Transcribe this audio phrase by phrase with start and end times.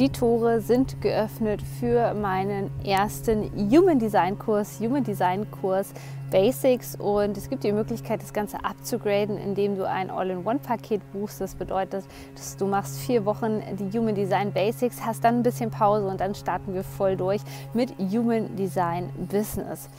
[0.00, 5.92] Die Tore sind geöffnet für meinen ersten Human Design Kurs, Human Design Kurs
[6.30, 11.42] Basics und es gibt die Möglichkeit, das Ganze abzugraden, indem du ein All-in-One-Paket buchst.
[11.42, 15.70] Das bedeutet, dass du machst vier Wochen die Human Design Basics, hast dann ein bisschen
[15.70, 17.42] Pause und dann starten wir voll durch
[17.74, 19.90] mit Human Design Business.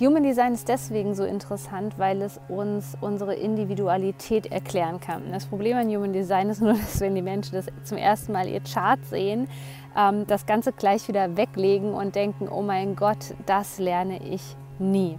[0.00, 5.32] Human Design ist deswegen so interessant, weil es uns unsere Individualität erklären kann.
[5.32, 8.46] Das Problem an Human Design ist nur, dass wenn die Menschen das zum ersten Mal
[8.48, 9.48] ihr Chart sehen,
[9.96, 14.42] ähm, das Ganze gleich wieder weglegen und denken, oh mein Gott, das lerne ich
[14.78, 15.18] nie.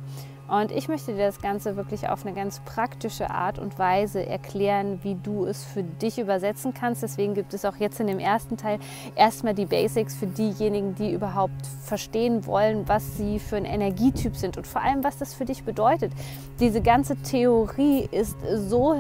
[0.49, 4.99] Und ich möchte dir das Ganze wirklich auf eine ganz praktische Art und Weise erklären,
[5.03, 7.03] wie du es für dich übersetzen kannst.
[7.03, 8.79] Deswegen gibt es auch jetzt in dem ersten Teil
[9.15, 14.57] erstmal die Basics für diejenigen, die überhaupt verstehen wollen, was sie für ein Energietyp sind
[14.57, 16.11] und vor allem, was das für dich bedeutet.
[16.59, 18.95] Diese ganze Theorie ist so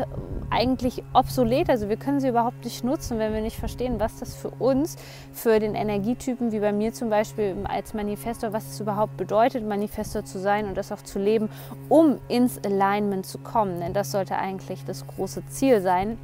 [0.49, 1.69] eigentlich obsolet.
[1.69, 4.97] Also wir können sie überhaupt nicht nutzen, wenn wir nicht verstehen, was das für uns,
[5.33, 10.25] für den Energietypen, wie bei mir zum Beispiel als Manifestor, was es überhaupt bedeutet, Manifestor
[10.25, 11.49] zu sein und das auch zu leben
[11.87, 13.79] um ins Alignment zu kommen.
[13.79, 16.17] Denn das sollte eigentlich das große Ziel sein.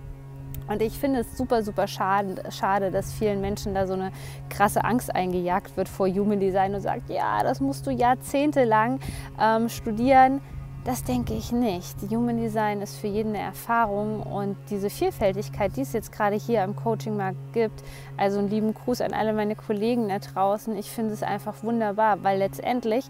[0.67, 4.11] Und ich finde es super, super schade, schade, dass vielen Menschen da so eine
[4.49, 8.99] krasse Angst eingejagt wird vor Human Design und sagt, ja, das musst du jahrzehntelang
[9.39, 10.41] ähm, studieren.
[10.85, 11.95] Das denke ich nicht.
[12.11, 16.61] Human Design ist für jeden eine Erfahrung und diese Vielfältigkeit, die es jetzt gerade hier
[16.61, 17.83] am Coaching-Markt gibt,
[18.17, 22.21] also einen lieben Gruß an alle meine Kollegen da draußen, ich finde es einfach wunderbar,
[22.21, 23.05] weil letztendlich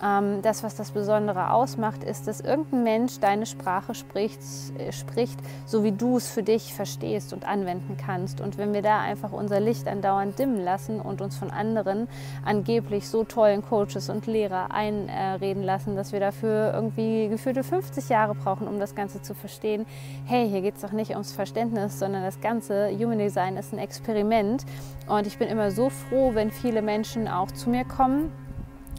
[0.00, 4.40] das, was das Besondere ausmacht, ist, dass irgendein Mensch deine Sprache spricht,
[4.78, 8.40] äh, spricht, so wie du es für dich verstehst und anwenden kannst.
[8.40, 12.08] Und wenn wir da einfach unser Licht andauernd dimmen lassen und uns von anderen
[12.44, 18.34] angeblich so tollen Coaches und Lehrer einreden lassen, dass wir dafür irgendwie gefühlte 50 Jahre
[18.34, 19.86] brauchen, um das Ganze zu verstehen,
[20.26, 23.78] hey, hier geht es doch nicht ums Verständnis, sondern das ganze Human Design ist ein
[23.78, 24.64] Experiment.
[25.08, 28.30] Und ich bin immer so froh, wenn viele Menschen auch zu mir kommen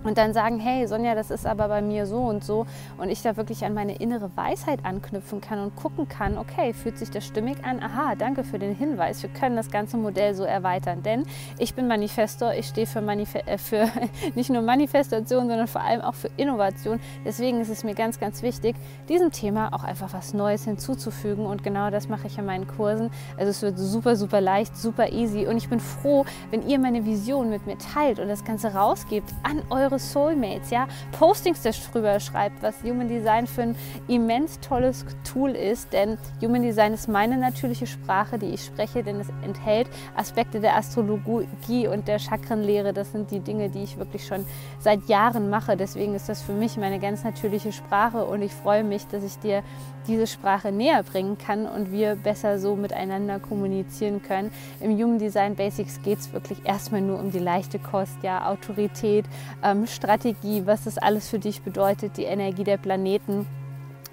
[0.06, 2.66] und dann sagen, hey Sonja, das ist aber bei mir so und so
[2.98, 6.98] und ich da wirklich an meine innere Weisheit anknüpfen kann und gucken kann, okay, fühlt
[6.98, 7.82] sich das stimmig an?
[7.82, 9.22] Aha, danke für den Hinweis.
[9.24, 11.26] Wir können das ganze Modell so erweitern, denn
[11.58, 13.90] ich bin Manifestor, ich stehe für, Manif äh, für
[14.36, 17.00] nicht nur Manifestation, sondern vor allem auch für Innovation.
[17.26, 18.76] Deswegen ist es mir ganz, ganz wichtig,
[19.10, 23.10] diesem Thema auch einfach was Neues hinzuzufügen und genau das mache ich in meinen Kursen.
[23.38, 27.06] Also es wird super, super leicht, super easy und ich bin froh, wenn ihr meine
[27.06, 32.20] Vision mit mir teilt und das Ganze rausgebt an eure eure Soulmates, ja, Postings darüber
[32.20, 33.76] schreibt, was Human Design für ein
[34.08, 39.20] immens tolles Tool ist, denn Human Design ist meine natürliche Sprache, die ich spreche, denn
[39.20, 42.94] es enthält Aspekte der Astrologie und der Chakrenlehre.
[42.94, 44.46] Das sind die Dinge, die ich wirklich schon
[44.80, 45.78] seit Jahren mache.
[45.78, 49.38] Deswegen ist das für mich meine ganz natürliche Sprache und ich freue mich, dass ich
[49.40, 49.64] dir
[50.08, 54.52] diese Sprache näher bringen kann und wir besser so miteinander kommunizieren können.
[54.80, 59.26] Im Human Design Basics geht es wirklich erstmal nur um die leichte Kost, ja, Autorität,
[59.64, 63.46] ähm, Strategie, was das alles für dich bedeutet, die Energie der Planeten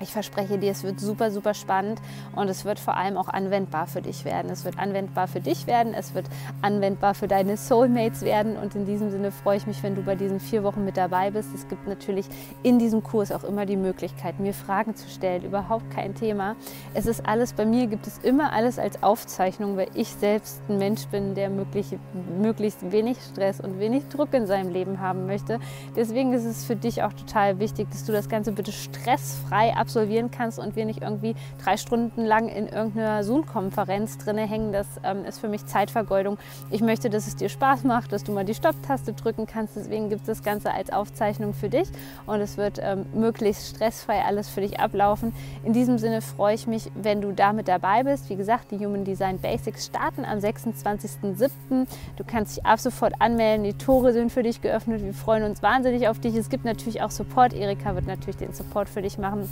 [0.03, 2.01] ich verspreche dir, es wird super, super spannend
[2.35, 4.51] und es wird vor allem auch anwendbar für dich werden.
[4.51, 6.27] Es wird anwendbar für dich werden, es wird
[6.61, 10.15] anwendbar für deine Soulmates werden und in diesem Sinne freue ich mich, wenn du bei
[10.15, 11.55] diesen vier Wochen mit dabei bist.
[11.55, 12.27] Es gibt natürlich
[12.63, 16.57] in diesem Kurs auch immer die Möglichkeit, mir Fragen zu stellen, überhaupt kein Thema.
[16.95, 20.79] Es ist alles, bei mir gibt es immer alles als Aufzeichnung, weil ich selbst ein
[20.79, 21.99] Mensch bin, der möglich,
[22.41, 25.61] möglichst wenig Stress und wenig Druck in seinem Leben haben möchte.
[25.95, 29.92] Deswegen ist es für dich auch total wichtig, dass du das Ganze bitte stressfrei absolviert
[29.93, 34.73] absolvieren kannst und wir nicht irgendwie drei Stunden lang in irgendeiner Zoom-Konferenz drin hängen.
[34.73, 36.39] Das ähm, ist für mich Zeitvergeudung.
[36.71, 39.77] Ich möchte, dass es dir Spaß macht, dass du mal die Stopp-Taste drücken kannst.
[39.77, 41.89] Deswegen gibt es das Ganze als Aufzeichnung für dich
[42.25, 45.35] und es wird ähm, möglichst stressfrei alles für dich ablaufen.
[45.63, 48.31] In diesem Sinne freue ich mich, wenn du damit dabei bist.
[48.31, 51.87] Wie gesagt, die Human Design Basics starten am 26.07.
[52.17, 53.65] Du kannst dich ab sofort anmelden.
[53.65, 55.03] Die Tore sind für dich geöffnet.
[55.03, 56.35] Wir freuen uns wahnsinnig auf dich.
[56.35, 57.53] Es gibt natürlich auch Support.
[57.53, 59.49] Erika wird natürlich den Support für dich machen.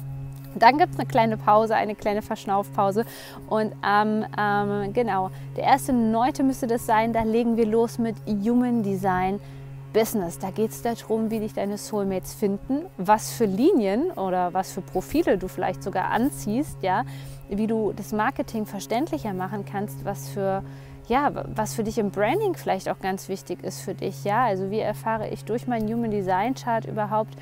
[0.55, 3.05] Dann gibt es eine kleine Pause, eine kleine Verschnaufpause.
[3.49, 7.13] Und ähm, ähm, genau, der erste Neunte müsste das sein.
[7.13, 9.41] Da legen wir los mit Human Design
[9.93, 10.39] Business.
[10.39, 14.81] Da geht es darum, wie dich deine Soulmates finden, was für Linien oder was für
[14.81, 17.05] Profile du vielleicht sogar anziehst, ja,
[17.49, 20.63] wie du das Marketing verständlicher machen kannst, was für
[21.09, 24.45] ja, was für dich im Branding vielleicht auch ganz wichtig ist für dich, ja.
[24.45, 27.35] Also wie erfahre ich durch meinen Human Design Chart überhaupt,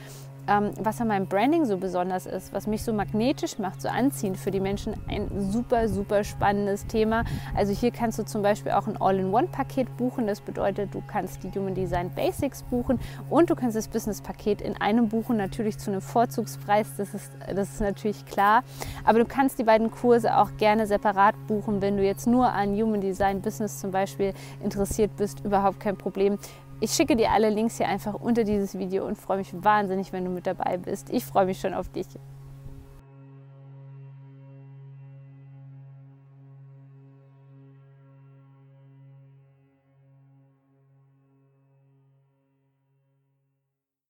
[0.48, 4.38] ähm, was an meinem Branding so besonders ist, was mich so magnetisch macht, so anziehend
[4.38, 4.94] für die Menschen.
[5.08, 7.24] Ein super, super spannendes Thema.
[7.54, 10.26] Also hier kannst du zum Beispiel auch ein All-in-One-Paket buchen.
[10.26, 12.98] Das bedeutet, du kannst die Human Design Basics buchen
[13.28, 16.96] und du kannst das Business-Paket in einem buchen, natürlich zu einem Vorzugspreis.
[16.96, 18.62] Das ist, das ist natürlich klar.
[19.04, 22.74] Aber du kannst die beiden Kurse auch gerne separat buchen, wenn du jetzt nur an
[22.74, 25.44] Human Design Business zum Beispiel interessiert bist.
[25.44, 26.38] Überhaupt kein Problem.
[26.80, 30.24] Ich schicke dir alle Links hier einfach unter dieses Video und freue mich wahnsinnig, wenn
[30.24, 31.10] du mit dabei bist.
[31.10, 32.06] Ich freue mich schon auf dich.